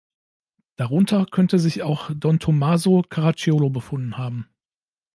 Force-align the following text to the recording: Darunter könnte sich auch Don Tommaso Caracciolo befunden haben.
Darunter 0.77 1.27
könnte 1.27 1.59
sich 1.59 1.83
auch 1.83 2.09
Don 2.15 2.39
Tommaso 2.39 3.03
Caracciolo 3.07 3.69
befunden 3.69 4.17
haben. 4.17 4.49